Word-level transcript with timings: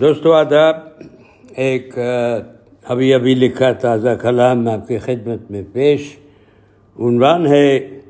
دوستو، 0.00 0.32
آداب، 0.32 0.74
ایک 1.56 1.98
ابھی 2.82 3.14
ابھی 3.14 3.34
لکھا 3.34 3.72
تازہ 3.72 4.08
کلام 4.22 4.68
آپ 4.68 4.88
کی 4.88 4.98
خدمت 4.98 5.50
میں 5.50 5.62
پیش 5.72 6.16
عنوان 6.98 7.46
ہے، 7.46 8.00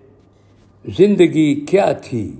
زندگی 0.84 1.54
کیا 1.54 1.92
تھی؟ 1.92 2.36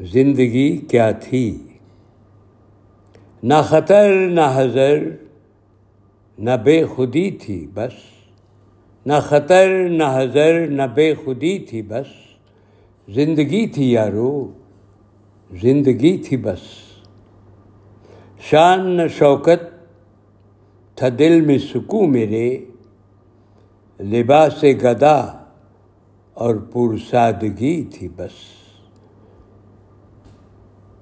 زندگی 0.00 0.76
کیا 0.76 1.10
تھی؟ 1.10 1.58
نہ 3.42 3.54
خطر، 3.64 4.14
نہ 4.14 4.40
حضر 4.54 4.98
نہ 6.38 6.50
بے 6.64 6.84
خودی 6.84 7.30
تھی 7.30 7.66
بس۔ 7.74 7.92
نہ 9.06 9.20
خطر، 9.22 9.88
نہ 9.88 10.04
حضر 10.14 10.66
نہ 10.66 10.82
بے 10.94 11.14
خودی 11.14 11.58
تھی 11.58 11.82
بس۔ 11.82 12.06
زندگی 13.08 13.66
تھی 13.66 13.92
یارو، 13.92 14.52
زندگی 15.52 16.18
تھی 16.18 16.36
بس۔ 16.36 16.91
شان 18.42 18.96
نہ 18.96 19.02
شوکت، 19.08 19.62
تھا 20.94 21.06
دل 21.18 21.40
میں 21.40 21.58
سکوں 21.58 22.06
میرے، 22.06 22.64
لباس 24.00 24.64
گدا 24.64 25.44
اور 26.34 26.54
پرسادگی 26.54 27.84
تھی 27.84 28.08
بس۔ 28.08 28.30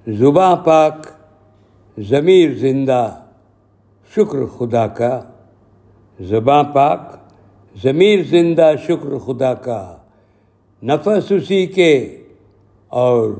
زباں 0.07 0.57
پاک، 0.57 1.07
ضمیر 1.99 2.55
زندہ، 2.55 3.23
شکر 4.16 4.47
خدا 4.47 4.87
کا۔ 4.87 5.21
زباں 6.21 6.65
پاک، 6.65 7.16
ضمیر 7.83 8.23
زندہ، 8.23 8.73
شکر 8.87 9.19
خدا 9.19 9.55
کا۔ 9.55 9.97
نفس 10.83 11.33
اسی 11.33 11.66
کے 11.66 12.23
اور 12.88 13.30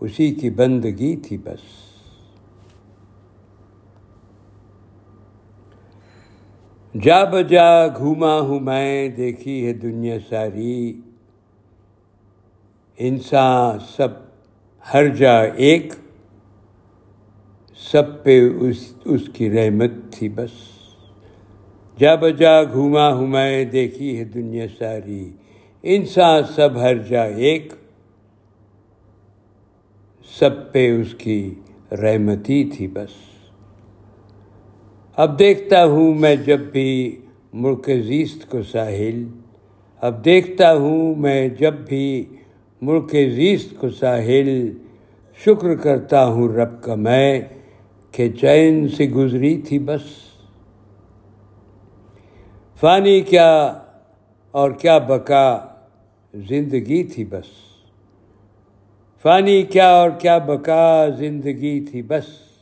اسی 0.00 0.34
کی 0.34 0.50
بندگی 0.50 1.16
تھی 1.16 1.38
بس۔ 1.38 1.93
جا 7.02 7.24
بجا 7.24 7.88
گھوما 7.88 8.40
ہوں 8.40 8.60
میں، 8.60 9.08
دیکھی 9.08 9.66
ہے 9.66 9.72
دنیا 9.72 10.16
ساری۔ 10.28 11.00
انسان 12.96 13.78
سب، 13.96 14.08
ہر 14.94 15.08
جا 15.08 15.42
ایک۔ 15.42 15.92
سب 17.76 18.24
پہ 18.24 18.40
اس 18.60 18.94
اس 19.04 19.20
کی 19.34 19.50
رحمت 19.50 19.90
تھی 20.12 20.28
بس۔ 20.28 20.50
جا 21.98 22.14
بجا 22.14 22.64
گھوما 22.64 23.12
ہوں 23.12 23.26
میں، 23.26 23.64
دیکھی 23.64 24.18
ہے 24.18 24.24
دنیا 24.24 24.66
ساری۔ 24.78 25.32
انسان 25.82 26.42
سب، 26.54 26.76
ہر 26.76 26.94
جا 26.94 27.22
ایک۔ 27.22 27.72
سب 30.38 30.72
پہ 30.72 31.00
اس 31.00 31.14
کی 31.18 31.54
رحمتی 31.92 32.64
تھی 32.64 32.86
بس۔ 32.86 33.33
اب 35.16 35.38
دیکھتا 35.38 35.84
ہوں 35.84 36.14
میں 36.14 36.36
جب 36.36 36.60
بھی 36.60 37.20
ملک 37.52 37.90
زیست 38.06 38.50
کو 38.50 38.62
ساحل، 38.62 39.24
اب 40.00 40.24
دیکھتا 40.24 40.74
ہوں 40.74 41.14
میں 41.14 41.48
جب 41.48 41.74
بھی 41.74 42.24
ملک 42.82 43.16
زیست 43.34 43.74
کو 43.80 43.90
ساحل، 43.90 44.72
شکر 45.44 45.74
کرتا 45.74 46.26
ہوں 46.26 46.48
رب 46.48 46.82
کا 46.82 46.94
میں 46.94 47.40
کہ 48.12 48.28
چین 48.28 48.88
سے 48.88 49.06
گزری 49.06 49.62
تھی 49.62 49.78
بس۔ 49.78 50.02
فانی 52.80 53.20
کیا 53.20 53.80
اور 54.50 54.70
کیا 54.70 54.98
بقا 54.98 55.58
زندگی 56.34 57.04
تھی 57.04 57.24
بس۔ 57.24 57.46
فانی 59.22 59.62
کیا 59.62 59.88
اور 59.88 60.10
کیا 60.10 60.38
بقا 60.38 61.08
زندگی 61.08 61.80
تھی 61.80 62.02
بس۔ 62.02 62.53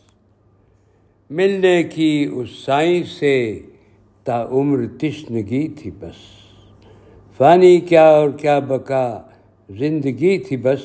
ملنے 1.35 1.83
کی 1.83 2.29
اس 2.33 2.51
سائیں 2.51 3.03
سے 3.03 3.59
تا 4.25 4.47
عمر 4.51 4.85
تشنگی 5.01 5.69
تھی 5.69 5.91
بس۔ 5.91 6.17
فانی 7.37 7.81
کیا 7.81 8.05
اور 8.05 8.31
کیا 8.31 8.59
بقا 8.59 9.21
زندگی 9.71 10.39
تھی 10.39 10.57
بس۔ 10.57 10.81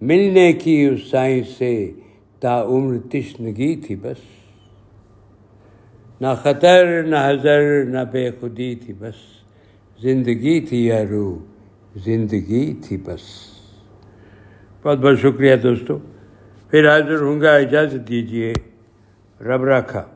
ملنے 0.00 0.52
کی 0.52 0.84
اس 0.84 1.10
سائیں 1.10 1.42
سے 1.58 1.92
تا 2.40 2.62
عمر 2.62 2.96
تشنگی 3.12 3.76
تھی 3.76 3.96
بس۔ 3.96 4.50
نہ 6.20 6.26
خطر، 6.42 7.02
نہ 7.02 7.16
حضر 7.24 7.84
نہ 7.84 7.98
بے 8.12 8.30
خودی 8.30 8.74
تھی 8.74 8.94
بس۔ 8.98 9.44
زندگی 10.02 10.60
تھی 10.60 10.86
یا 10.86 11.04
روح 11.10 11.38
زندگی 11.96 12.74
تھی 12.74 12.96
بس۔ 12.96 13.22
بہت 14.82 14.98
بہت 14.98 15.18
شکریہ 15.18 15.56
دوستو۔ 15.56 15.98
پھر 16.70 16.88
حاضر 16.88 17.20
ہوں 17.20 17.40
گا، 17.40 17.56
اجازت 17.56 18.08
دیجیے 18.08 18.52
رب 19.40 19.64
رکھا 19.64 20.10